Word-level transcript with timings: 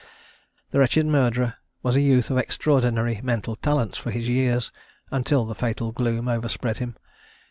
The 0.71 0.79
wretched 0.79 1.05
murderer 1.05 1.57
was 1.83 1.95
a 1.95 2.01
youth 2.01 2.31
of 2.31 2.39
extraordinary 2.39 3.19
mental 3.21 3.55
talents 3.55 3.99
for 3.99 4.09
his 4.09 4.27
years 4.27 4.71
until 5.11 5.45
the 5.45 5.53
fatal 5.53 5.91
gloom 5.91 6.27
overspread 6.27 6.79
him. 6.79 6.95